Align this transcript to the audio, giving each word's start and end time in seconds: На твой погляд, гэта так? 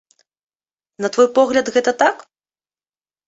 На 1.03 1.11
твой 1.17 1.27
погляд, 1.35 1.65
гэта 1.75 1.91
так? 2.05 2.25